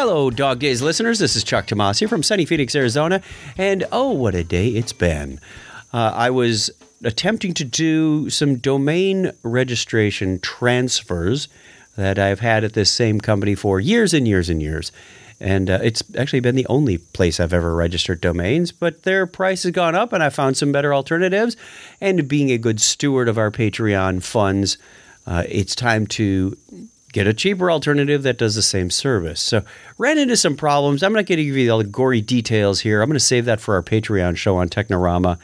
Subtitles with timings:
[0.00, 1.18] Hello, Dog Days listeners.
[1.18, 3.20] This is Chuck Tomasi from sunny Phoenix, Arizona.
[3.56, 5.40] And oh, what a day it's been.
[5.92, 6.70] Uh, I was
[7.02, 11.48] attempting to do some domain registration transfers
[11.96, 14.92] that I've had at this same company for years and years and years.
[15.40, 19.64] And uh, it's actually been the only place I've ever registered domains, but their price
[19.64, 21.56] has gone up and I found some better alternatives.
[22.00, 24.78] And being a good steward of our Patreon funds,
[25.26, 26.56] uh, it's time to
[27.18, 29.40] get a cheaper alternative that does the same service.
[29.40, 29.64] So,
[29.98, 31.02] ran into some problems.
[31.02, 33.02] I'm not going to give you all the gory details here.
[33.02, 35.38] I'm going to save that for our Patreon show on Technorama.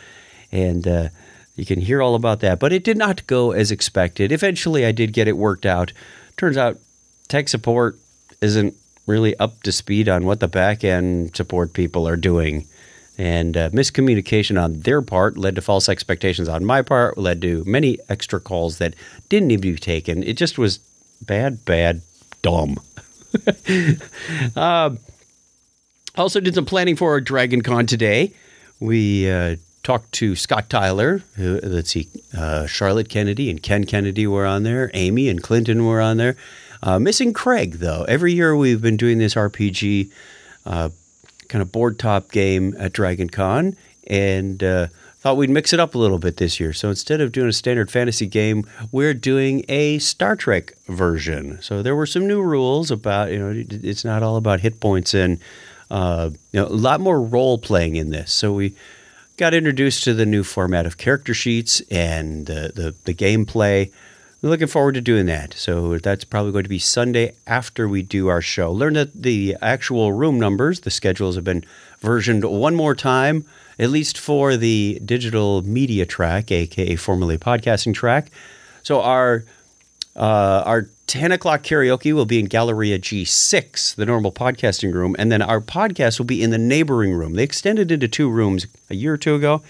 [0.53, 1.09] And uh,
[1.57, 2.61] you can hear all about that.
[2.61, 4.31] But it did not go as expected.
[4.31, 5.93] Eventually, I did get it worked out.
[6.37, 6.79] Turns out,
[7.29, 7.99] tech support
[8.41, 8.75] isn't
[9.07, 12.67] really up to speed on what the back end support people are doing.
[13.17, 17.65] And uh, miscommunication on their part led to false expectations on my part, led to
[17.65, 18.95] many extra calls that
[19.29, 20.23] didn't need to be taken.
[20.23, 20.81] It just was
[21.27, 22.03] bad, bad,
[22.43, 22.79] dumb.
[24.57, 24.91] uh,
[26.17, 28.33] also, did some planning for Dragon Con today.
[28.81, 31.23] We uh, talked to Scott Tyler.
[31.37, 34.91] Who, let's see, uh, Charlotte Kennedy and Ken Kennedy were on there.
[34.95, 36.37] Amy and Clinton were on there.
[36.83, 38.05] Uh, missing Craig, though.
[38.05, 40.11] Every year we've been doing this RPG
[40.67, 40.91] uh,
[41.49, 44.89] kind of board top game at Dragon Con, and uh,
[45.25, 46.75] thought we'd mix it up a little bit this year.
[46.75, 51.63] So instead of doing a standard fantasy game, we're doing a Star Trek version.
[51.63, 55.15] So there were some new rules about, you know, it's not all about hit points
[55.15, 55.41] and,
[55.91, 58.35] uh, you know, a lot more role playing in this.
[58.35, 58.75] So we
[59.39, 63.91] got introduced to the new format of character sheets and the, the, the gameplay.
[64.43, 65.55] We're looking forward to doing that.
[65.55, 68.71] So that's probably going to be Sunday after we do our show.
[68.71, 71.65] Learn that the actual room numbers, the schedules have been
[72.01, 73.47] versioned one more time
[73.79, 78.31] at least for the digital media track, aka formerly podcasting track.
[78.83, 79.45] So our
[80.17, 85.31] uh, our 10 o'clock karaoke will be in Galleria G6, the normal podcasting room, and
[85.31, 87.35] then our podcast will be in the neighboring room.
[87.35, 89.63] They extended into two rooms a year or two ago.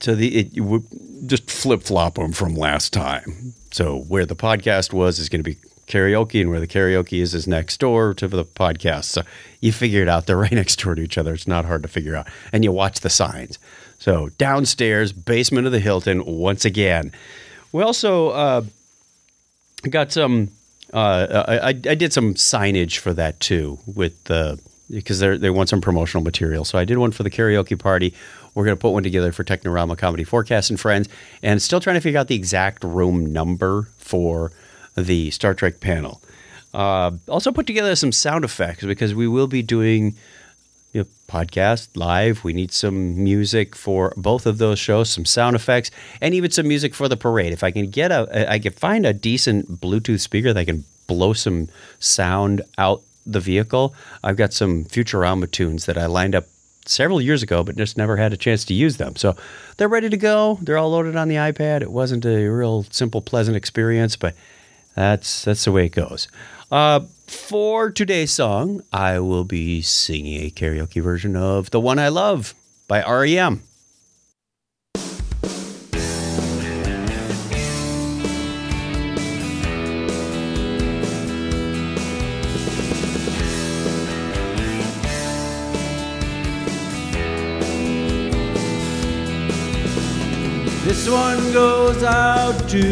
[0.00, 0.84] So the it, would
[1.26, 3.54] just flip flop them from last time.
[3.70, 7.34] So where the podcast was is going to be karaoke, and where the karaoke is
[7.34, 9.04] is next door to the podcast.
[9.04, 9.22] So
[9.60, 10.26] you figure it out.
[10.26, 11.34] They're right next door to each other.
[11.34, 12.26] It's not hard to figure out.
[12.52, 13.58] And you watch the signs.
[13.98, 17.12] So downstairs, basement of the Hilton, once again.
[17.72, 18.62] We also uh,
[19.88, 20.50] got some.
[20.92, 24.58] Uh, I, I, did some signage for that too, with the
[24.90, 26.64] because they they want some promotional material.
[26.64, 28.14] So I did one for the karaoke party.
[28.54, 31.08] We're going to put one together for Technorama Comedy4Cast and Friends,
[31.42, 34.52] and still trying to figure out the exact room number for
[34.96, 36.22] the Star Trek panel.
[36.72, 40.14] Uh, also, put together some sound effects because we will be doing
[40.92, 42.44] you know, podcast live.
[42.44, 46.68] We need some music for both of those shows, some sound effects, and even some
[46.68, 47.52] music for the parade.
[47.52, 51.32] If I can get a, I can find a decent Bluetooth speaker that can blow
[51.32, 51.68] some
[51.98, 53.94] sound out the vehicle.
[54.22, 56.46] I've got some Futurama tunes that I lined up
[56.86, 59.16] several years ago, but just never had a chance to use them.
[59.16, 59.36] So
[59.76, 60.58] they're ready to go.
[60.62, 61.82] They're all loaded on the iPad.
[61.82, 64.34] It wasn't a real simple, pleasant experience, but
[64.94, 66.28] that's that's the way it goes.
[66.70, 72.08] Uh, for today's song, I will be singing a karaoke version of "The One I
[72.08, 72.54] Love"
[72.88, 73.62] by REM.
[91.06, 92.82] This one goes out to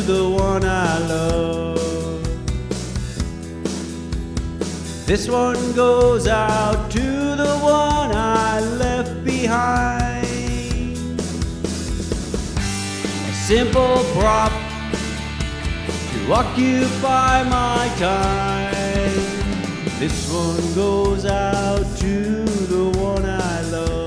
[0.00, 2.24] the one I love.
[5.04, 11.20] This one goes out to the one I left behind.
[13.28, 14.52] A simple prop
[16.12, 19.12] to occupy my time.
[19.98, 23.98] This one goes out to the one I love.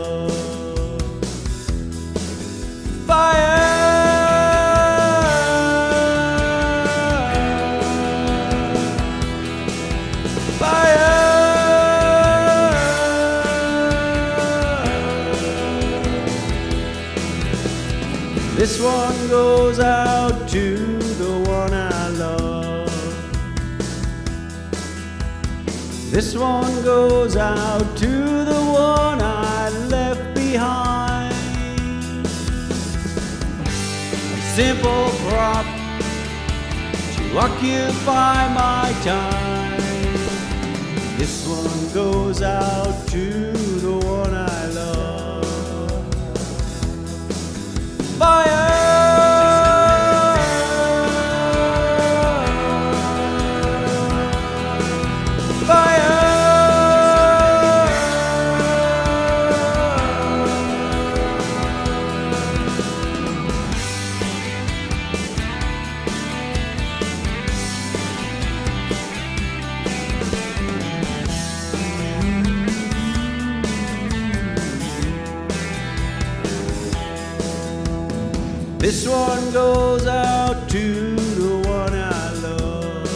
[18.62, 22.92] This one goes out to the one I love.
[26.12, 31.34] This one goes out to the one I left behind.
[33.66, 35.66] A simple prop
[37.16, 39.82] to occupy my time.
[41.18, 44.41] This one goes out to the one I
[78.82, 83.08] This one goes out to the one I love.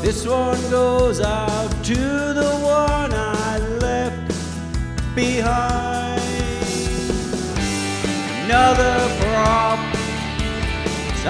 [0.00, 4.32] This one goes out to the one I left
[5.16, 6.22] behind.
[8.44, 9.80] Another prop
[11.10, 11.26] has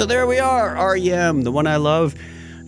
[0.00, 2.14] So there we are, REM, the one I love.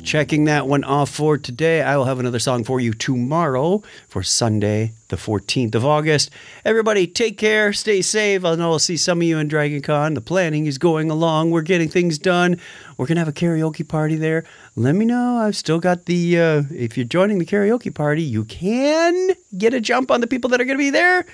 [0.04, 1.80] Checking that one off for today.
[1.80, 6.28] I will have another song for you tomorrow for Sunday, the 14th of August.
[6.62, 8.44] Everybody, take care, stay safe.
[8.44, 10.12] I know I'll see some of you in Dragon Con.
[10.12, 11.52] The planning is going along.
[11.52, 12.60] We're getting things done.
[12.98, 14.44] We're going to have a karaoke party there.
[14.76, 15.38] Let me know.
[15.38, 19.80] I've still got the, uh, if you're joining the karaoke party, you can get a
[19.80, 21.24] jump on the people that are going to be there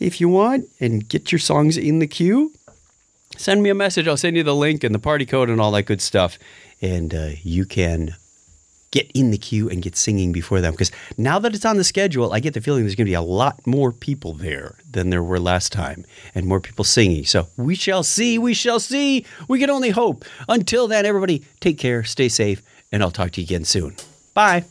[0.00, 2.52] if you want and get your songs in the queue
[3.36, 4.08] send me a message.
[4.08, 6.38] I'll send you the link and the party code and all that good stuff.
[6.80, 8.16] And uh, you can
[8.94, 10.72] get in the queue and get singing before them.
[10.72, 13.14] Because now that it's on the schedule, I get the feeling there's going to be
[13.14, 16.04] a lot more people there than there were last time
[16.34, 17.24] and more people singing.
[17.24, 18.38] So we shall see.
[18.38, 19.26] We shall see.
[19.48, 20.24] We can only hope.
[20.48, 23.96] Until then, everybody, take care, stay safe, and I'll talk to you again soon.
[24.32, 24.64] Bye.